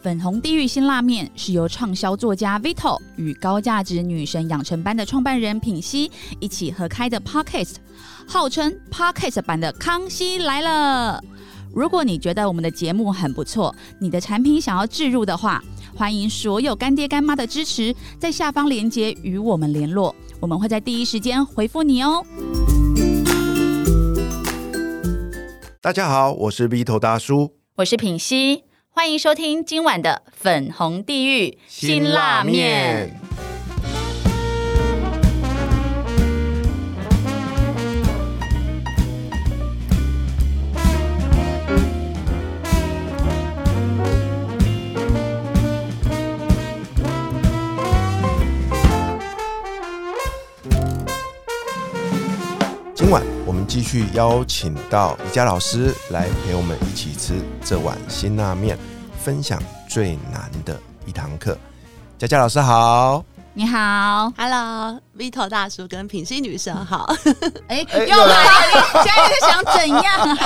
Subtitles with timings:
[0.00, 7.76] 粉红地狱辛辣面是由畅销作家 Vito 与高价值女神养成班的创办人品熙一起合开的 Podcast，
[8.26, 11.20] 号称 Podcast 版的《康熙来了》。
[11.74, 15.60] 如果你觉得我们的节目很不错，你的产品想要置入的话，
[15.96, 22.24] 欢迎所有干爹干妈的支持，在下方链接与我们联络，我们会在第一时间回复你哦。
[25.80, 28.67] 大家好，我是 Vito 大叔，我是品熙。
[28.98, 33.37] 欢迎收听今晚的粉红地狱辛辣面。
[53.68, 58.78] 继续邀请到宜家老师来陪我们一起吃这碗辛辣面，
[59.22, 61.56] 分享最难的一堂课。
[62.16, 63.22] 佳佳老师好，
[63.58, 67.12] 你好，Hello，Vito 大叔跟品心女神好。
[67.66, 70.38] 哎，又来了，你现在是想怎样啊？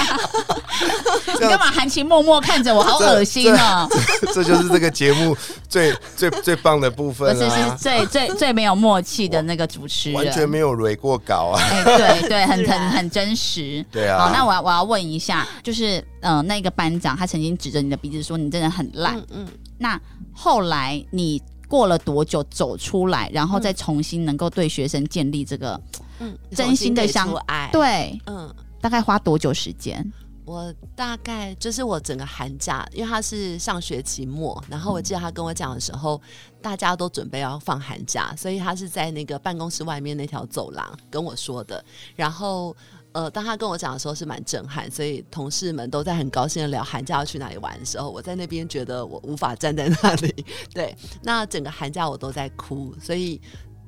[1.39, 3.87] 你干嘛含情脉脉看着我，好恶心哦！
[4.33, 5.37] 这就是这个节目
[5.69, 11.61] 最最最棒的部分了，是是最最最没有默契的那个主持人，完全没有蕊过稿啊！
[11.63, 13.85] 哎，对对，很很很真实。
[13.93, 20.01] 对啊，好，那我要我要问一下，就是嗯，那个班长他曾经指着你的鼻子说你真的很烂，嗯，那
[20.35, 25.81] 后来你过了多久走出来，然后再重新能够对学生建立这个
[26.19, 27.71] 嗯真心的相爱？
[27.73, 30.07] 对，嗯，大概花多久时间？
[30.45, 36.21] 我大概就是我整个寒假，因为他是上学期末，然后我记得他跟我讲的时候，
[36.61, 41.83] 大家都准备要放寒假，所以他是在那个办公室外面那条走廊跟我说的。
[42.15, 42.77] 然后，
[43.13, 50.45] 呃，当他跟我讲的时候是蛮震撼，所以同事们都在很高兴的聊寒假要去哪里玩的时候，我在那边觉得我无法站在那里。
[50.75, 53.41] 对，那整个寒假我都在哭，所以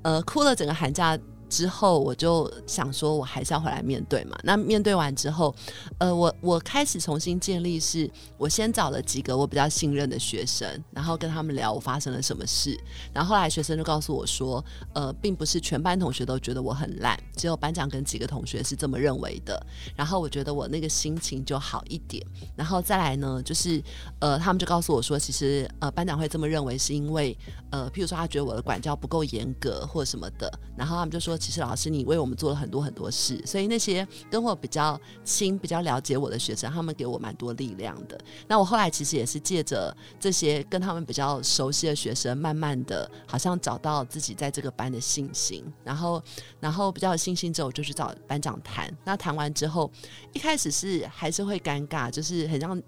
[0.03, 1.19] 呃，哭了整个寒假。
[1.55, 4.37] 之后我就想说，我还是要回来面对嘛。
[4.43, 5.55] 那面对完之后，
[5.99, 12.77] 呃，我我开始重新建立，是我先找了几个我比较信任的学生，然后跟他们聊我发生了什么事。
[13.13, 19.65] 然后后来学生就告诉我说，呃，并不是全班同学都觉得我很烂，只有班长跟几个同学是这么认为的。
[19.95, 22.21] 然后我觉得我那个心情就好一点。
[22.57, 23.81] 然后再来呢，就是
[24.19, 27.39] 呃，他们就告诉我说，其实呃，班长会这么认为是因为
[27.71, 30.53] 呃，譬如说他觉得我的管教不够严格或什么的。
[30.77, 31.39] 然后他们就说。
[31.45, 38.19] 其实老师，你为我们做了很多很多事，所以那些跟我比较亲、比较了解我的学生，他们给我蛮多力量的。
[38.49, 45.63] 那我后来其实也是借着这些跟他们比较熟悉的学生，慢慢的好像找到自己在这个班的信心。
[45.85, 46.23] 然后，
[46.61, 48.91] 然后比较有信心之后，我就去找班长谈。
[49.05, 49.91] 那谈完之后，
[50.33, 52.83] 一开始是还是会尴尬，就是很像。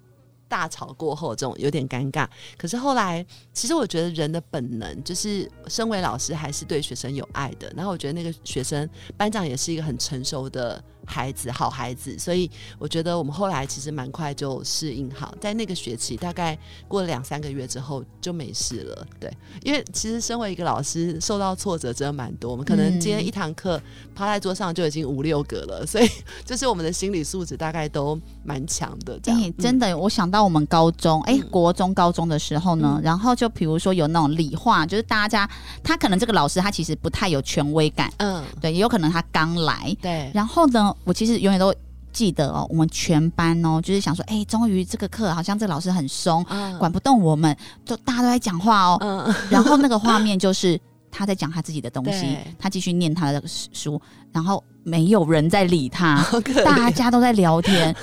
[0.49, 2.27] 大吵过后，这种有点尴尬。
[2.57, 7.73] 可是后来，其实我觉得人的本能就是，身为老师还是对学生有爱的。
[7.77, 10.83] 然后我觉得那个学生班长也是一个很成熟的。
[11.06, 16.59] 孩子，好孩子，所以我觉得我们后来其实蛮快就适应好，在那个学期大概
[16.89, 19.06] 过了两三个月之后就没事了。
[19.21, 22.50] 对，因为其实身为一个老师，受到挫折真的蛮多。
[22.50, 23.81] 我们可能今天一堂课
[24.15, 26.11] 趴在桌上就已经五六个了，所以
[26.45, 29.19] 就是我们的心理素质大概都蛮强的。
[29.21, 35.49] 这样真的，我想到我们高中，哎，国中、高中的时候呢，然后就比如说有那种理化，就是大家
[35.84, 40.96] 他可能这个老师他其实不太有权威感，嗯，对，也有可能他刚来，对，然后呢。
[41.05, 41.75] 我其实永远都
[42.12, 46.45] 记得哦，我们全班哦，就是想说，哎，终于这个课好像这个老师很松，
[46.79, 49.34] 管不动我们，就大家都在讲话哦。
[49.51, 50.81] 然后那个画面就是
[51.11, 54.01] 他在讲他自己的东西，他继续念他的书，
[54.33, 56.25] 然后没有人在理他，
[56.65, 57.95] 大家都在聊天。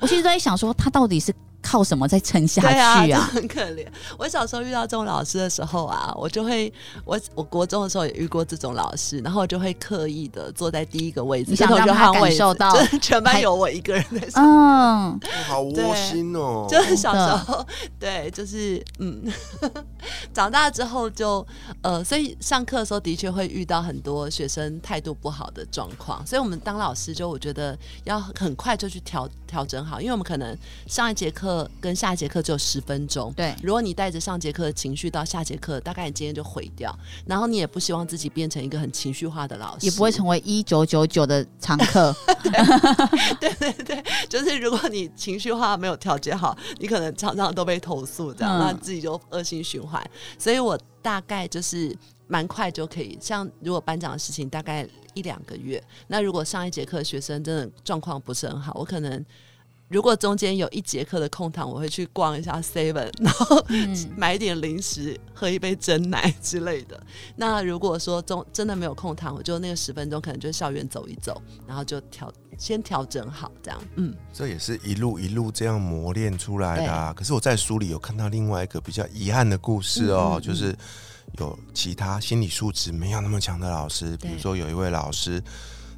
[0.00, 1.34] 我其实都在想说，他到底是。
[1.68, 3.20] 靠什么再撑下去啊？
[3.30, 3.86] 很可怜。
[4.16, 6.72] 我小时候遇到这种老师的时候啊，我就会
[7.04, 14.42] 我我国中的时候也遇过这种老师，然后我就会刻意的坐在第一个位置，想让他感受到全班有我一个人在上。
[14.42, 16.66] 嗯，好窝心哦。
[16.72, 17.62] 就是小时候，
[18.00, 19.30] 对，就是嗯，
[20.32, 21.46] 长大之后就
[21.82, 30.56] 呃，所以上课的时候的确会遇到很多学生态度不好的状况，所以我们当老师就我觉得要很快就去调调整好，因为我们可能
[30.86, 31.57] 上一节课。
[31.58, 33.54] 课跟下节课只有十分钟，对。
[33.62, 36.96] 如果你带着上节课的情绪到下节课，大概你今天就毁掉。
[37.26, 42.14] 然后你也不希望自己变成一个很情绪化的老师，也不会成为一九九九的常客。
[43.40, 50.02] 对对对，就是如果你情绪化没有调节好，你可能常常都被投诉，这样那自己就恶性循环。
[50.38, 51.96] 所以我大概就是
[52.26, 59.24] 蛮快就可以，像如果班长的事情大概一两个月，那如果上一节课学生真的状况不是很好，我可能。
[59.88, 67.00] 如果中间有一节课的空堂，我会去逛一下 Seven， 然后嗯买一点零食，喝一杯真奶之类的。
[67.36, 73.80] 那如果说中真的没有空堂，我就那个十分钟可能就校园走一走，然后就调先调整好这样。
[73.96, 77.12] 嗯，这也是一路一路这样磨练出来的啊。
[77.16, 80.76] 可是我在书里有看到另外一个比较遗憾的故事哦，嗯嗯嗯就是
[81.38, 85.42] 有其他心理素质没有那么强的老师，比如说有一位老师，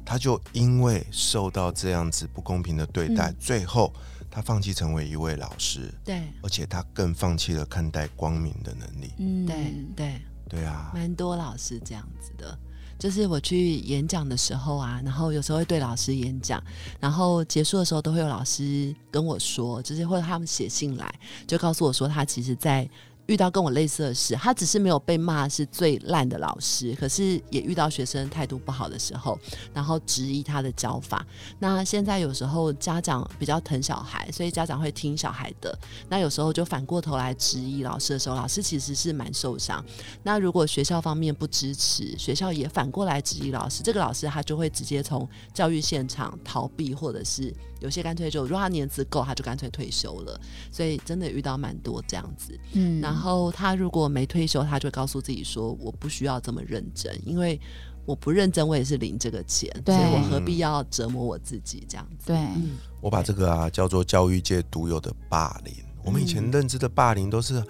[0.05, 3.93] 他就因为受到这样子不公平的对待，嗯最后
[4.29, 9.11] 他放弃成为一位老师，对而且他更放弃了看待光明的能力。
[9.17, 10.21] 嗯对对。
[10.49, 12.59] 对啊，蛮多老师这样子的。
[12.99, 16.61] 就是我去演讲的时候啊，然后有时候会对老师演讲，
[16.99, 21.09] 然后结束的时候都会有老师跟我说，就是或者他们写信来，
[21.47, 22.87] 就告诉我说他其实在
[23.27, 29.39] 遇到跟我类似的事，他只是没有被骂是最烂的老师，可是也遇到学生态度不好的时候，
[29.73, 31.25] 然后质疑他的教法。
[31.59, 35.77] 那现在有时候家长比较疼小孩，所以家长会听小孩的。
[36.09, 39.83] 那有时候就反过头来质疑老师的时候，老师其实是蛮受伤。
[40.23, 50.39] 那如果学校方面不支持，学校也反过来质疑老师，这个老师他就会直接从教育现场逃避，或者是有些干脆就如果他年资够，他就干脆退休了。
[50.71, 52.59] 所以真的遇到蛮多这样子。
[52.73, 57.59] 嗯然后他如果没退休，他就告诉自己说：“我不需要这么认真，因为
[58.05, 65.73] 我不认真，我也是领这个钱，对所以我何必要折磨我自己这样子？”对，嗯，我把这个啊叫做教育界独有的霸凌。
[66.05, 67.61] 我们以前认知的霸凌都是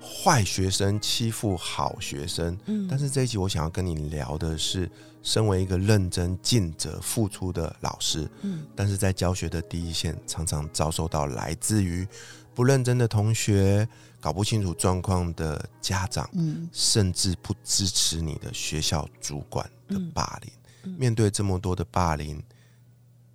[0.00, 2.88] 坏学生欺负好学生，嗯。
[2.88, 4.90] 但是这一集我想要跟你聊的是，
[5.22, 8.64] 身为一个认真尽责付出的老师，嗯。
[8.74, 12.08] 但是在教学的第一线，常常遭受到来自于
[12.54, 13.86] 不认真的同学、
[14.20, 20.52] 搞不清楚状况的家长，嗯甚至不支持你的学校主管的嗯霸凌。
[20.84, 22.40] 嗯面对这么多的霸凌，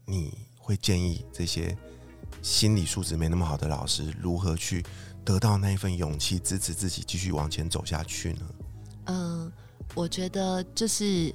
[0.06, 1.78] 你会建议这些
[2.42, 4.83] 心理素质没那么好的老师如何去
[5.25, 8.42] 得到那一份勇气，支持自己继续往前走下去呢？
[9.06, 9.51] 嗯，
[9.95, 11.33] 我觉得就是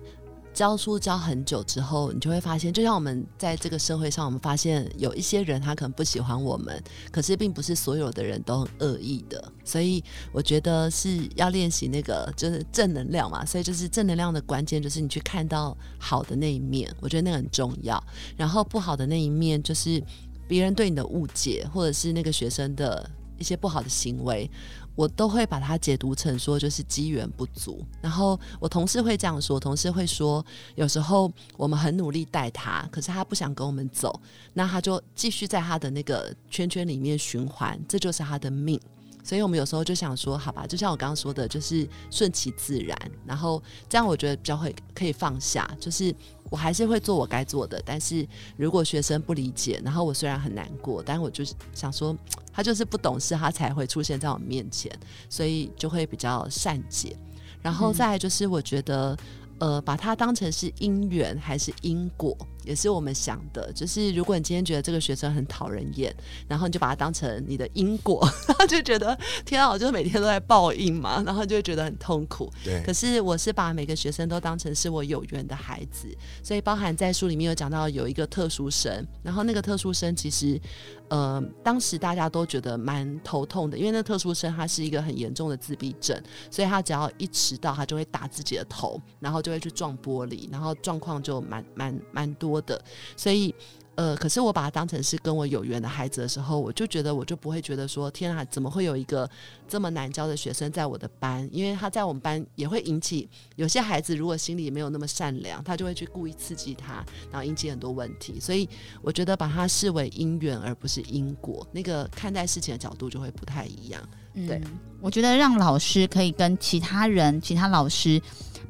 [0.56, 6.82] 教书教很久之后，你就会发现，就像我们在这个社会上，我们发现有一些人他可能不喜欢我们，
[7.12, 18.02] 可是并不是所有的人都很恶意的，所以我觉得是要练习那个就是正能量嘛，所以就是正能量的关键就是你去看到好的那一面，我觉得那个很重要，
[18.34, 20.02] 然后不好的那一面就是
[20.48, 24.50] 别人对你的误解，或者是那个学生的一些不好的行为。
[24.96, 27.84] 我都会把它解读成说就是机缘不足。
[28.00, 30.44] 然后我同事会这样说，同事会说，
[30.74, 34.20] 有时候我们很努力带他，可是他不想跟我们走，
[34.54, 38.80] 那他就继续在他的那个圈圈里面循环，这就是他的命。
[39.26, 42.96] 所以我们有时候就想说，好吧，就像我刚刚说的，就是顺其自然，
[43.26, 46.14] 然后这样我觉得比较会可以放下，就是
[46.48, 48.24] 我还是会做我该做的，但是
[48.56, 52.16] 如果学生不理解，然后我虽然很难过，但我就是想说，
[52.54, 54.96] 他就是不懂事，他才会出现在我面前，
[55.28, 57.16] 所以就会比较善解。
[57.60, 59.16] 然后再来就是，我觉得，
[59.58, 62.36] 呃，把它当成是因缘还是因果，
[62.66, 63.72] 也是我们想的。
[63.72, 66.14] 就是如果你今天觉得这个学生很讨人厌，
[66.48, 72.52] 然后你就把它当成你的因果， 然后就觉得天啊，我就每天都在报应嘛， 然后就会觉得很痛苦。
[72.64, 76.08] 对可是我是把每个学生都当成是我有缘的孩子，
[76.42, 80.60] 所以包含在书里面有讲到有一个特殊生，然后那个特殊生其实，
[81.08, 92.82] 呃，当时大家都觉得蛮头痛的，因为那特殊生他是一个很严重的自闭症，所以他只要一迟到，他就会打自己的头，然后就会去撞玻璃，然后状况就蛮蛮蛮多的，
[93.16, 93.54] 所以。
[93.96, 99.26] 呃，可是我把他当成是跟我有缘的孩子的时候，我就觉得我就不会觉得说，天啊，怎么会有一个
[99.66, 101.48] 这么难教的学生在我的班？
[101.50, 108.38] 因为他在我们班也会引起有些孩子如果心里没有那么善良，他就会去故意刺激他，然后引起很多问题。
[108.38, 108.68] 所以
[109.00, 114.06] 我觉得把他视为因缘而不是因果，那个看待事情的角度就会不太一样。
[114.34, 118.20] 对嗯，我觉得让老师可以跟其他人、其他老师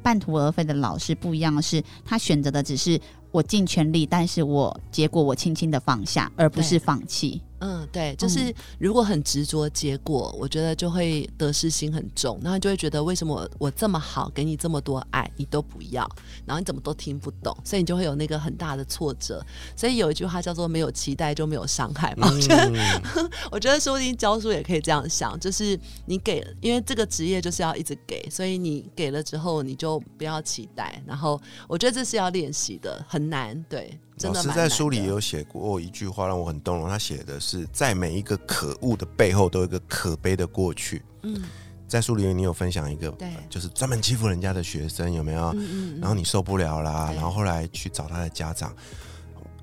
[0.01, 2.97] 半途而废的老师不一样的是，他选择的只是
[3.31, 7.41] 我尽全力，但是我结果我轻轻的放下，而不是放弃。
[7.59, 16.07] 嗯，对，就是如果很执着结果，我觉得就会得失心很重，然后就会觉得为什么我我这么好，给你这么多爱，你都不要，
[16.45, 19.43] 然后你怎么都听不懂，所以你就会有那个很大的挫折。
[19.75, 22.71] 所以有一句话叫做“没有期待就没有伤害”嘛，我觉得
[23.15, 31.01] 嗯， 我觉得说不定教书也可以这样想，就是你给，因为这个职业就是要一直给，所以你给了之后你就不要期待。
[31.05, 36.89] 然后我觉得这是要练习的，很难，对，真老师在书里也有写过一句话，让我很动容。
[36.89, 41.03] 他写的是，在每一个可恶的背后，都有一个可悲的过去。
[41.21, 41.43] 嗯，
[41.87, 45.49] 在书里面，你有分享一个，对，就是专门欺负人家的学生，有没有？
[45.49, 48.73] 嗯嗯，然后你受不了啦，然后后来去找他的家长，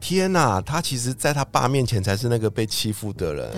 [0.00, 3.50] 天哪，他其实在他爸面前才是那个被欺负的人。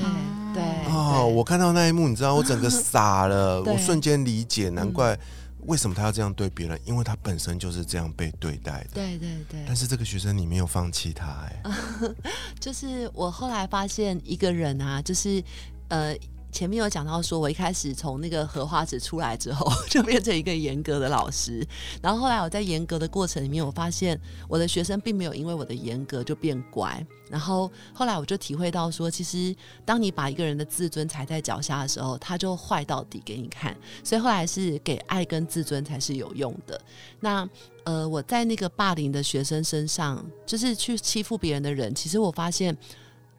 [0.54, 5.18] 对对哦，我看到那一幕，你知道，我整个 傻了，我瞬间理解，难怪
[5.66, 8.90] 为什么他要这样对别人，因为他本身就是这样被对待的。
[8.94, 11.62] 对对对，但是这个学生你没有放弃他、哎、
[12.58, 15.42] 就是我后来发现一个人啊，就是
[15.88, 16.16] 呃。
[16.56, 21.62] 前面有讲到说，我一开始从那个荷花池出来之后， 就变成一个严格的老师。
[22.00, 27.06] 然后后来我在严格的过程里面，我发现我的学生并没有因为我的严格就变乖。
[27.28, 33.76] 然后后来我就体会到说，其实当你把一个人的自尊踩在脚下的时候，他就坏到底给你看。
[34.02, 36.80] 所以后来是给爱跟自尊才是有用的。
[37.20, 37.46] 那
[37.84, 42.74] 呃，我在那个霸凌的学生身上，就是去欺负别人的人，其实我发现，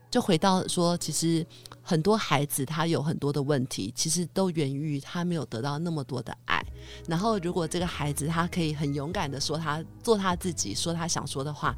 [0.10, 1.46] 就回到说，其实
[1.82, 6.64] 很多孩子他有很多的问题，其实都源于他没有得到那么多的爱。
[7.08, 11.76] 然后，如果这个孩子他可以很勇敢的说他做他自己，说他想说的话。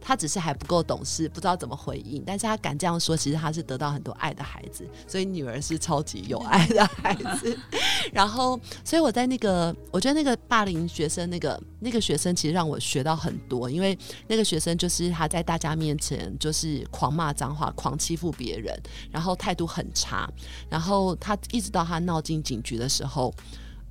[0.00, 7.58] 他只是还不够懂事，不知道怎么回应，但是他敢这样说，其实他是得到很多爱的孩子，所以女儿是超级有爱的孩子。
[8.12, 18.74] 然后，所以我在那个，我觉得那个霸凌学生，那个那个学生其实让我学到很多，因为那个学生就是他在大家面前就是狂骂脏话、狂欺负别人，
[19.10, 20.30] 然后态度很差，
[20.68, 23.34] 然后他一直到他闹进警局的时候。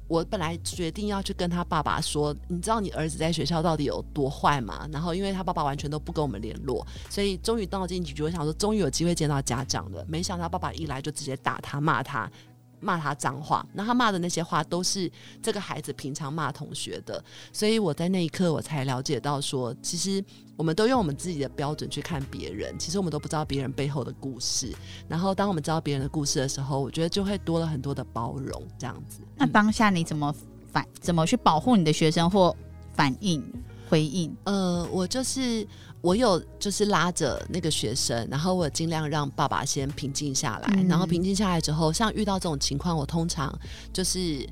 [0.07, 4.87] 我本来决定要去跟他爸爸说，你知道你儿子在学校到底有多坏吗？
[4.91, 10.05] 然后因为他爸爸完全都不跟我们联络，所以终于到进警局，我想说终于有机会见到家长了。
[10.07, 12.29] 没想到爸爸一来就直接打他、骂他。
[12.79, 20.23] 骂他脏话，那他骂的那些话都是这个孩子平常骂同学的，所以我在那一刻我才了解到说，其实
[20.55, 24.73] 我们都用我们自己的标准去看别人，其实我们都不知道别人背后的故事。
[25.07, 29.21] 然后当我们知道别人的故事的时候，我觉得就会多了很多的包容，这样子。
[29.35, 30.33] 那当下你怎么
[30.71, 30.85] 反？
[30.99, 32.55] 怎么去保护你的学生或
[32.93, 33.43] 反应
[33.89, 34.35] 回应？
[34.43, 35.65] 呃，我就是
[36.01, 43.53] 我有就是拉着那个学生，然后我尽量让爸爸先平静下来，嗯然后平静下来之后，像遇到这种情况，我通常
[43.91, 44.47] 就是。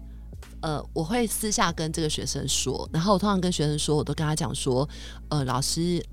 [0.62, 4.88] 呃，我会私下跟这个学生说，然后我通常跟学生说，我都跟他讲说，
[5.30, 6.04] 呃，老师，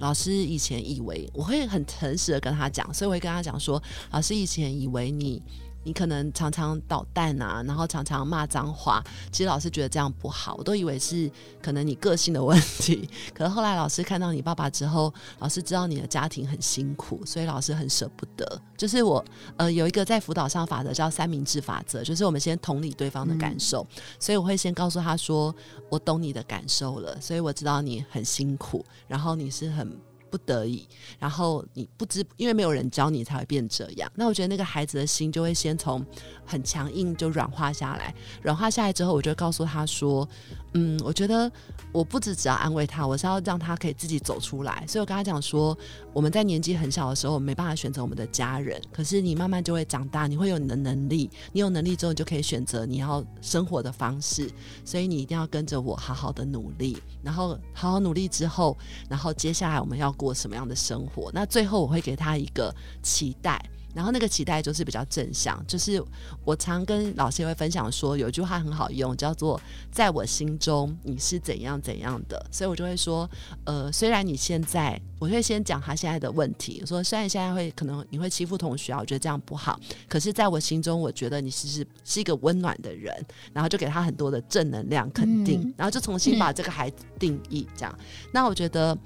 [0.00, 5.42] 老师以前以为我会很诚实的跟他讲，所以我会跟他讲说，老师以前以为你
[5.84, 11.30] 你可能常常捣蛋啊，然后常常骂脏话，其实老师觉得这样不好，我都以为是
[11.62, 13.08] 可能你个性的问题。
[13.34, 18.60] 可是后来老师看到你爸爸之后，老师知道你的家庭很辛苦，所以老师很舍不得。
[18.76, 19.24] 就是我
[19.56, 23.86] 呃有一个在辅导上法则叫三明治法则，就是我们先同理对方的感受，
[24.18, 25.54] 所以我会先告诉他说，
[25.88, 29.96] 我懂你的感受了，所以我知道你很辛苦，然后你是很。
[30.32, 34.10] 不得已，然后你不知，因为没有人教你才会变这样。
[34.14, 36.02] 那我觉得那个孩子的心就会先从
[36.46, 40.26] 很强硬就软化下来，软化下来之后，我就告诉他说
[40.72, 41.52] ：“嗯，我觉得
[41.92, 45.76] 我不只只要安慰他，我是要让他可以自己走出来。”所以我跟他讲说，
[46.14, 54.50] 我们在年纪很小的时候，没办法选择我们的家人，可是你慢慢就会长大，你会有你的能力，你有能力之后，你就可以选择你要生活的方式。
[54.84, 58.76] 所以你一定要跟着我好好的努力，然后好好努力之后，
[59.08, 61.30] 然后接下来我们要过什么样的生活？
[61.32, 63.60] 那最后我会给他一个期待。
[63.94, 66.02] 然后那个期待就是比较正向，就是
[66.46, 69.60] 我常跟老师也会分享说，有一句话很好用，叫做
[69.92, 73.28] “在我心中你是怎样怎样的”，所以我就会说，
[73.66, 83.14] 呃，虽然你现在，我会先讲他现在的问题，我说虽然现在会可能你会欺负同学啊，我觉得这样不好，可是在我心中，我觉得你其实是一个温暖的人，
[83.52, 87.98] 然后就给他很多的正能量肯定，嗯然后就重新把这个孩子定义这样。
[88.32, 88.96] 那我觉得。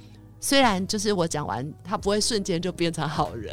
[0.47, 3.53] 虽然就是我讲完，他不会瞬间就变成好人，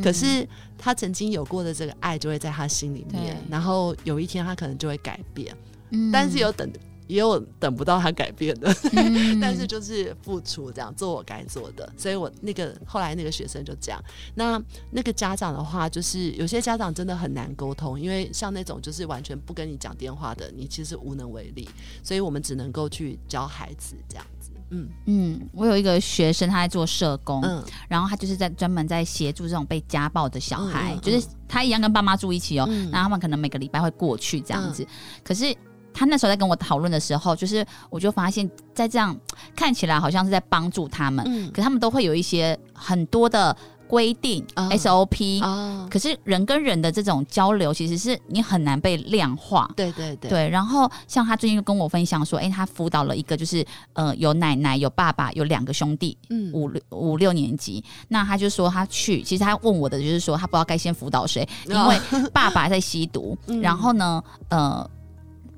[0.00, 5.52] 可是他曾经有过的这个爱就会在他心里面，然后有一天他可能就会改变，
[5.90, 6.70] 嗯但是有等
[7.08, 14.00] 也有等不到他改变的，嗯 但是就是付出这样做我该做的，所以我那个后来那个学生就这样。
[14.36, 21.68] 那那个家长的话，就是有些家长真的很难沟通，因为像那种就是完全不跟你讲电话的，你其实无能为力，
[22.04, 24.33] 所以我们只能够去教孩子这样子。
[24.74, 24.88] 嗯。
[25.06, 27.62] 嗯，我有一个学生，他在做社工，嗯。
[27.88, 32.90] 然后他就是在专门在协助这种被家暴的小孩，嗯嗯就是他一样跟爸妈住一起哦，嗯。
[32.90, 34.86] 然后他们可能每个礼拜会过去这样子，
[35.22, 35.54] 可是。
[35.96, 39.16] 他那时候在跟我讨论的时候，就是我就发现，在这样
[39.54, 41.48] 看起来好像是在帮助他们，嗯。
[41.52, 43.56] 可他们都会有一些很多的
[43.88, 49.70] 规定、啊 SOP，、啊，可是人跟人的这种交流，其实是你很难被量化。
[49.76, 56.52] 对对对，对，然后像他最近又跟我分享说，哎、他辅导了一个就是呃有奶奶有爸爸有两个兄弟，嗯。
[56.52, 61.96] 五六五六年级，那他就说他去，其实他问我的就是说他不知道该先辅导谁，因为
[62.32, 63.60] 爸爸在吸毒， 嗯。
[63.60, 64.88] 然后呢，呃。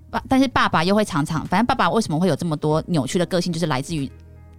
[0.09, 4.09] 爸，但是爸爸又会常常，反正爸爸为什么会有这么多扭曲的个性，就是来自于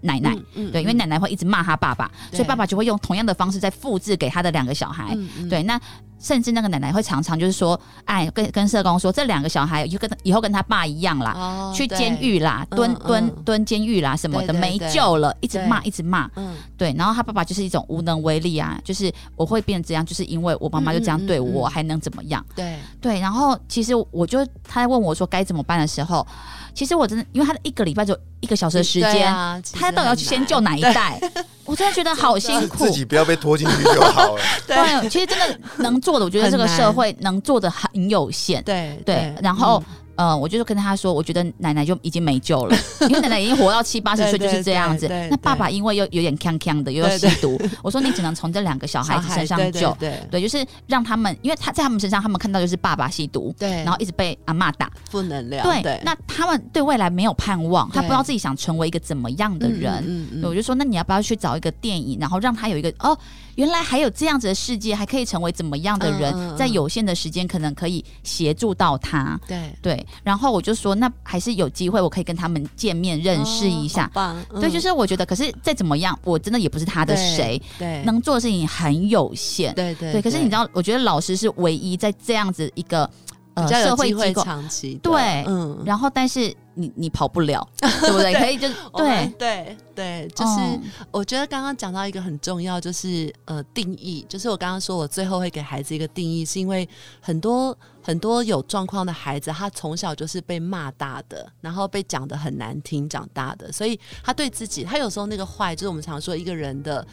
[0.01, 0.35] 奶奶。
[0.53, 5.17] 嗯对，因为奶奶会一直骂他爸爸，所以爸爸就会用同样的方式再复制给他的两个小孩。
[5.49, 5.79] 对，那
[6.19, 16.29] 甚至那个奶奶会常常就是说，哎，跟跟社工说，这两个小孩就跟以后跟他爸一样啦，哦去对监狱啦，嗯蹲蹲嗯蹲监狱啦什么的，没对对对救了，一直对骂一直骂。
[16.35, 22.43] 嗯对，然后他爸爸就是一种无能为力啊，就是我会变这样，就是因为我妈妈就这样对我，还能怎么样？
[22.55, 26.25] 对对，然后其实我就他在问我说该怎么办的时候，
[26.73, 31.19] 其实我真的因为他的一个礼拜就一个小时的时对间，啊他到底要去先救哪一代？
[31.67, 32.91] 我真的觉得好辛苦自。
[32.91, 34.41] 己不要被拖进去就好了。
[34.65, 38.63] 对，其实真的能做的，我觉得这个社会能做的很有限。
[38.63, 45.07] 对对，然后嗯呃，我就是跟他说，我觉得奶奶就已经没救了，因为奶奶已经活到七八十岁 就是这样子。
[45.29, 49.95] 那爸爸因为又有点呛呛的，又要吸毒，我说你只能从这两个小孩子身上对救。
[50.31, 60.27] 对就是让他们，因为他在他们身上，他们看到就是爸爸吸毒，对，然后一直被阿妈打，负能量对，对，那他们对未来没有盼望，他不知道自己想成为一个怎么样的人。
[60.43, 63.17] 我就说，那你要不要去找一个电影，然后让他有一个哦，
[63.57, 66.57] 原来还有这样子的世界，还可以成为怎么样的人，嗯嗯嗯。
[66.57, 69.39] 在有限的时间可能可以协助到他。
[69.47, 74.09] 对，对，然后我就说，那还是有机会，我可以跟他们见面认识一下。
[74.13, 74.71] 对，嗯。
[74.71, 79.73] 就是我觉得，可是再怎么样，我真的也不是他的谁，对能做的事情很有限。
[79.73, 83.09] 对对对，可是你知道，我觉得老师是唯一在这样子一个
[83.55, 88.33] 呃社会会机构，长期对嗯，然后但是你你跑不了， 对不对？
[88.35, 96.87] 可以就是对，对对，就是嗯我觉得刚刚讲到一个很重要，就是呃定义，就是我刚刚说我最后会给孩子一个定义，是因为
[97.19, 107.05] 很多很多有状况的孩子，他从小就是被骂大的，然后被讲的很难听长大的，所以他对自己，他有时候那个坏，就是我们常说一个人的。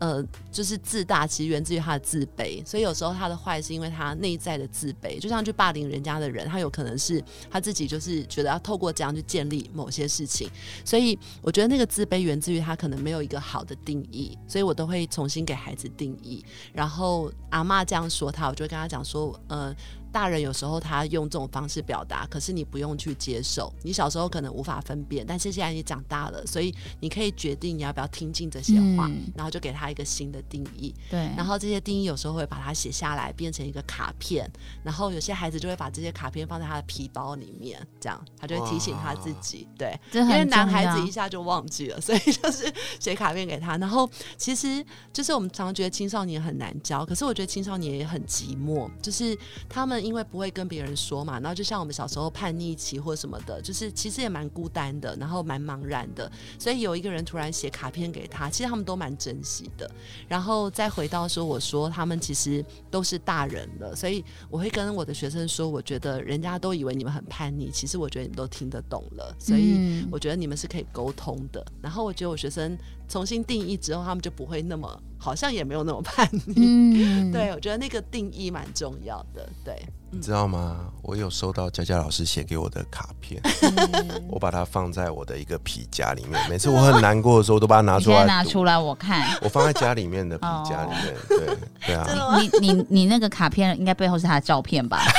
[0.00, 10.48] 呃，就是自大，其实源自于他的自卑，所以有时候他的坏是因为他内在的自卑，就像去霸凌人家的人，他有可能是他自己就是觉得要透过这样去建立某些事情，
[10.84, 16.42] 所以我觉得那个自卑源自于他可能没有一个好的定义，所以我都会重新给孩子定义。
[16.72, 19.76] 然后阿嬷这样说他，我就会跟他讲说，呃。
[20.12, 23.72] 大人有时候他用这种方式表达，可是你不用去接受。
[23.82, 30.94] 你小时候可能无法分辨，但是现在你长大了，所以你可以决定你要不要听进这些话，嗯然后就给他一个新的定义。
[31.10, 34.50] 对，然后这些定义有时候会把它写下来，变成一个卡片。
[34.82, 39.66] 然后有些孩子就会把这些卡片放在他的皮包里面，这样他就会提醒他自己。
[39.78, 43.76] 对，因为男孩子一下就忘记了，所以就是写卡片给他。
[43.76, 49.36] 然后其实就是我们常常觉得青少年很难教，可是我觉得青少年也很寂寞，就是
[49.68, 56.30] 他们因为不会跟别人说嘛，然后就像我们小时候叛逆期或什么的，就是其实也蛮孤单的，然后蛮茫然的。
[56.58, 59.90] 所以有一个人突然写卡片给他，其实他们都蛮珍惜的。
[60.28, 71.64] 然后再回到说，我说他们其实都是大人了，所以我会跟我的学生说，我觉得人家都以为你们很叛逆，其实我觉得你们都听得懂了，所以嗯我觉得你们是可以沟通的。
[71.80, 72.76] 然后我觉得我学生
[73.10, 76.54] 重新定义之后，他们就不会那么好像也没有那么叛逆。
[76.56, 79.46] 嗯， 对，我觉得那个定义蛮重要的。
[79.64, 79.76] 对，
[80.10, 80.86] 你知道吗？
[81.02, 86.40] 我有收到佳佳老师写给我的卡片，嗯 我把它放在我的一个皮夹里面。
[86.48, 89.36] 每次我很难过的时候，我都把它拿出来拿出来我看。
[89.42, 91.16] 我放在家里面的皮夹里面。
[91.28, 95.00] 对对啊，你你你那个卡片应该背后是他的照片吧？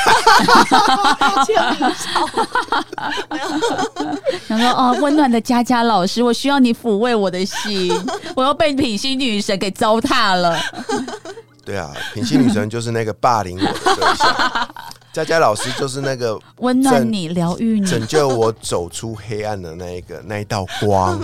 [4.48, 7.81] 想说哦，温暖的佳佳老师，我需要你抚慰我的心，
[8.36, 10.60] 我要被品心女神给糟蹋了。
[11.64, 14.76] 对啊，品心女神就是那个霸凌我的对象，
[15.14, 17.86] 佳佳老师就是那个 温暖你，疗愈你。
[17.86, 21.20] 拯救我走出黑暗的那一个那一道光。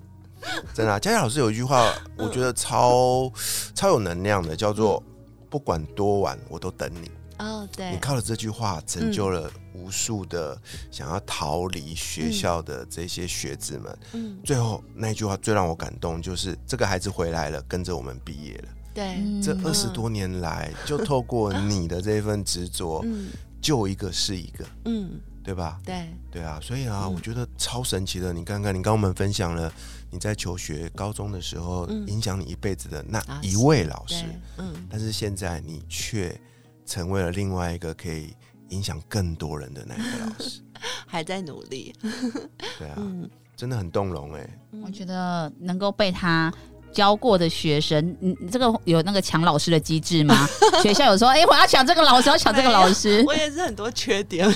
[0.72, 3.30] 真的、啊，佳佳老师有一句话，我觉得超
[3.74, 5.02] 超有能量的，叫做
[5.50, 7.10] “不管多晚，我都等你”。
[7.38, 7.90] 哦，对。
[7.90, 13.98] 你，靠着这句话成就了无数的想要逃离学校的这些学子们。
[14.12, 18.68] 嗯，最后那一句话最让我感动，就是这个孩子回来了，跟着我们毕业了。
[18.94, 19.42] 对，嗯。
[19.42, 23.30] 这二十多年来，就透过你的这份执着，嗯。
[23.60, 25.80] 救一个是一个，嗯，对吧？
[25.86, 27.14] 对，对啊，所以啊，嗯。
[27.14, 28.30] 我觉得超神奇的。
[28.30, 29.72] 你看看，你跟我们分享了
[30.10, 32.06] 你在求学高中的时候，嗯。
[32.06, 36.38] 影响你一辈子的那一位老师，对，嗯，但是现在你却
[36.86, 38.34] 成为了另外一个可以
[38.68, 40.60] 影响更多人的那一个老师。
[41.06, 41.94] 还在努力。
[42.78, 44.48] 对啊，嗯，真的很动容哎、
[44.84, 46.52] 我觉得能够被他。
[46.92, 50.46] 教过的学生，你你这个有那个抢老师的机制吗？
[50.80, 53.20] 学校有说，哎、我要抢这个老师，要抢这个老师。
[53.26, 54.48] 我也是很多缺点。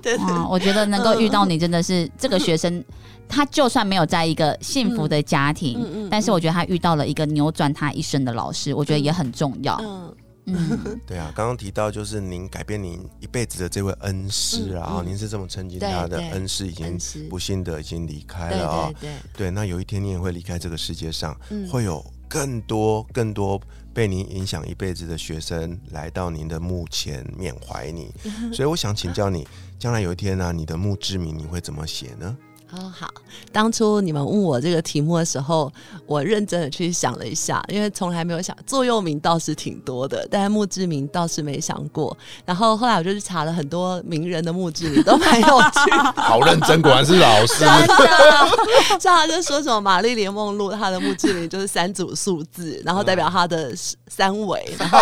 [0.00, 0.16] 对
[0.48, 2.82] 我觉得能够遇到你，真的是这个学生，
[3.28, 9.78] 他就算没有在一个幸福的家庭，嗯嗯但是我觉得他遇到了一个扭转他一生的老师，我觉得也很重要。
[9.82, 10.14] 嗯，
[10.46, 15.06] 嗯， 对啊，刚刚提到就是您改变您一辈子的这位恩师啊，嗯嗯。
[15.06, 21.68] 您是这么称敬他的恩师，已经不幸的已经离开了啊、对对，对，那有一天你也会离开这个世界上，嗯。
[21.68, 23.60] 会有更多更多
[23.94, 28.10] 被您影响一辈子的学生来到您的墓前缅怀你。
[28.52, 29.46] 所以我想请教你，
[29.78, 32.36] 将来有一天呢、你的墓志铭你会怎么写呢？
[32.72, 33.06] 哦，好。
[33.50, 35.70] 当初你们问我这个题目的时候，
[36.06, 42.16] 我认真的去想了一下，因为从来没有想座右铭倒是挺多的，但是墓志铭倒是没想过。
[42.46, 46.12] 然后后来我就去查了很多名人的墓志铭，都蛮有趣的。
[46.22, 47.58] 好认真，果然是老师。
[47.58, 53.70] 真的，像他就说什么玛丽莲梦露，他的墓志铭就是三组数字，然后代表他的
[54.08, 54.98] 三围，然后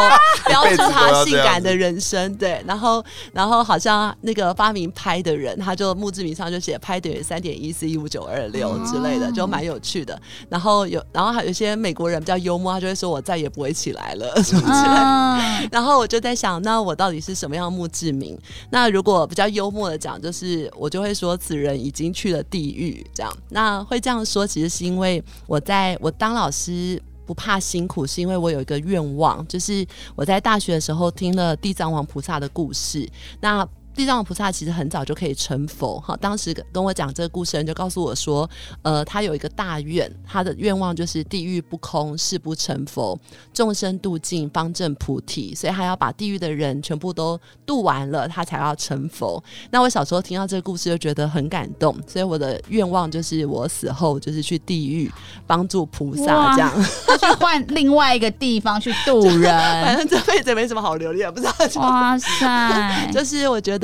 [0.47, 2.35] 标志他性感的人生。
[2.35, 10.21] 对，然后然后好像那个发明拍的人，他就墓志铭上就写拍等于三点一四一五九二六之类的，就蛮有趣的。
[10.49, 15.01] 然后有，然后还有一些美国人比较幽默，他就会说我再也不会起来了 什么之类的。
[15.03, 18.39] 嗯，然后我就在想，那我到底是什么样的墓志铭？
[18.71, 23.33] 那如果比较幽默的讲，就是我就会说此人已经去了地狱，这样。
[23.51, 27.01] 那会这样说，其实是因为我在我当老师。
[27.27, 33.09] 不怕辛苦，是因为我有一个愿望，就是我在大学的时候听了地藏王菩萨的故事。
[33.41, 38.49] 那地藏王菩萨其实很早就可以成佛，哈，当时跟我讲这个故事人就告诉我说，
[38.83, 43.19] 呃，他有一个大愿，他的愿望就是地狱不空，誓不成佛，
[43.53, 49.43] 众生度尽，方正菩提，所以他要把地狱的人全部都度完了，他才要成佛。
[49.71, 55.11] 那我小时候听到这个故事就觉得很感动，所以我的愿望就是我死后就是去地狱
[55.47, 56.73] 帮助菩萨这样。
[57.07, 63.80] 他去换另外一个地方去渡反人， 正这辈子没什么好留恋，不知道就哇塞， 就是我觉得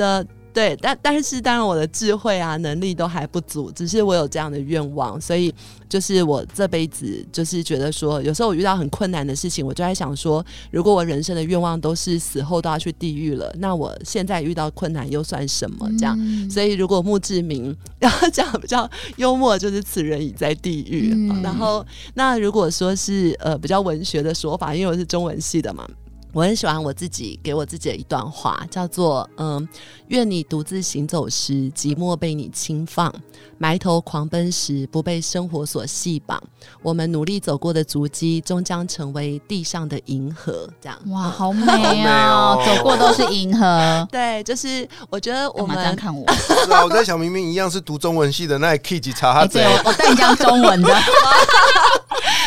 [0.53, 5.53] 对，但但是当然我的智慧啊能力都还不足，只是我有这样的愿望，所以
[5.87, 15.87] 就是我这辈子就是觉得说，有时候我遇到很困难的事情，我就在想说，如果我人生的愿望都是死后都要去地狱了，那我现在遇到困难又算什么？
[15.99, 16.17] 这样。
[16.19, 21.13] 嗯所以，如果墓志铭要讲比较幽默，就是此人已在地狱。
[21.13, 25.87] 嗯然后，那如果说是呃比较文学的说法，因为我是中文系的嘛，
[26.33, 29.67] 我很喜欢我自己给我自己的一段话，叫做“嗯，
[30.07, 33.11] 愿你独自行走时，寂寞被你轻放；
[33.57, 36.41] 埋头狂奔时，不被生活所系绑。
[36.83, 44.07] 我们努力走过的足迹，终将成为地上的银河。”这样，哇，好美 好美哦哦，走过都是银河。
[44.11, 46.23] 对，就是我觉得我们看我？
[46.33, 50.93] 是啊，我在想，明明一样是读中文系的，那也 K 级查他哎，贼对，我我淡江中文的，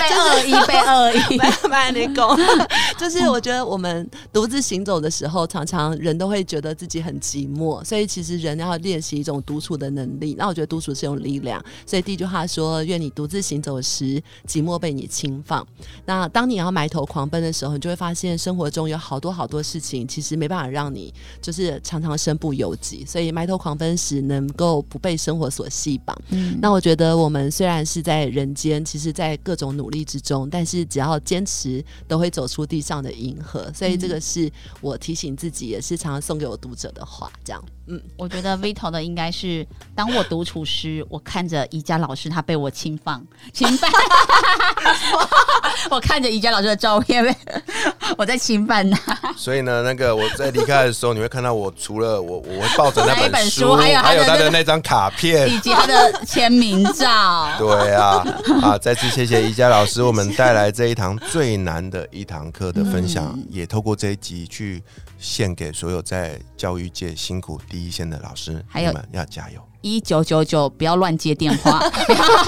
[0.01, 1.41] 被恶意，被恶意。
[1.69, 2.39] 慢点讲，
[2.99, 10.35] 就是我觉得我们独自行走的时候，常常人都会觉得自己很寂寞，所以其实人要练习一种独处的能力。
[10.37, 15.67] 那我觉得独处是一种力量，所以第一句话说：“愿你独自行走时，寂寞被你轻放。”
[16.05, 23.05] 那当你要埋头狂奔的时候，你就会发现生活中有好多好多事情，其实没办法让你就是常常身不由己。
[23.07, 26.17] 所以埋头狂奔时，能够不被生活所系绑。
[26.31, 33.60] 嗯那我觉得我们虽然是在人间，其实，在各种努力之中，但是只要坚持，都会走出地上的银河。
[33.75, 37.31] 所以这个是我提醒自己，也是常常送给我读者的话。
[37.45, 43.23] 这样，嗯，我觉得 Vito 的应该是，当我独处时，我看着宜家老师，他被我侵犯、
[43.53, 43.91] 侵犯。
[45.91, 47.25] 我看着宜家老师的照片，
[48.19, 49.33] 我在侵犯他。
[49.37, 55.61] 所以呢，那个我在离开的时候，你会看到我除了我我会抱着那本书，书还有他的还有他的那张卡片以。
[55.61, 57.49] 及他的签名照。
[57.59, 58.25] 对啊，
[58.63, 58.79] 啊！
[58.79, 64.83] 再次谢谢宜家老师，我们带来这一堂最难的一堂课的分享，嗯也透过这一集去
[65.19, 69.67] 献给所有在教育界辛苦第一线的老师，还有你们要加油。
[69.81, 71.83] 一九九九，不要乱接电话，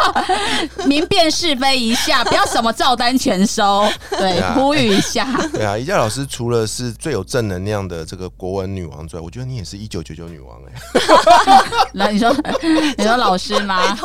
[0.87, 3.85] 明辨是非一下，不要什么照单全收。
[4.11, 5.27] 对呼吁一下。
[5.53, 10.73] 对啊，宜家老师除了是最有正能量的这个国文女王之外，我觉得你也是一九九九女王哎、
[11.95, 12.31] 那你说，
[12.97, 13.97] 你说老师吗？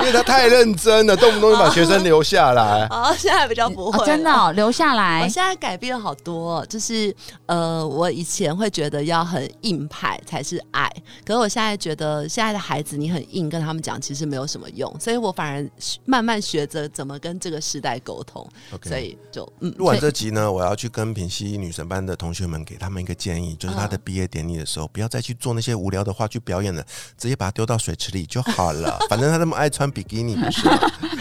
[0.00, 2.86] 因为他太认真了，动不动就把学生留下来。
[2.90, 5.44] 哦，现在比较不会、哦，真的、哦、留下我来现。
[5.44, 7.14] 在改变好多哦，就是
[7.46, 10.90] 呃，我以前会觉得要很硬派才是爱，
[11.24, 15.70] 可是我现在觉得现在的孩子你很硬跟他们讲，其实没有什么用，所以我反而
[16.06, 18.40] 慢慢学着怎么跟这个时代沟通
[18.72, 26.82] OK 所以就嗯，录完这集呢，我要去跟品溪女神班的同学们给他们一个建议，就是他的毕业典礼的时候，不要再去做那些无聊的话剧表演了，
[27.18, 28.98] 直接把它丢到水池里就好了。
[29.10, 30.66] 反正他那么爱穿比基尼，不是？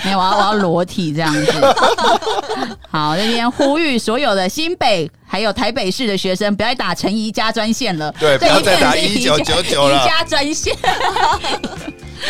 [0.06, 1.52] 没有，我要我要裸体这样子。
[2.88, 8.14] 好，这边呼吁所有的新北还有台北市的学生，不要再打陈怡家专线了。
[8.20, 9.96] 对不要再打一片是1999了。
[9.96, 10.76] 宜家专线。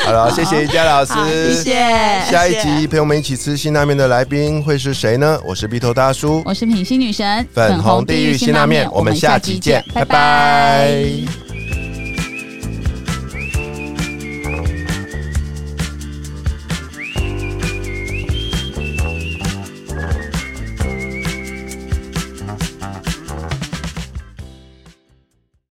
[0.06, 2.32] 好了，谢谢宜家老师，谢谢。
[2.32, 5.38] 下一集陪我们一起吃辛拉面的来宾会是谁呢？
[5.44, 11.04] 我是鼻头大叔，我是品心女神，粉红地狱辛拉面，我们下集见，拜拜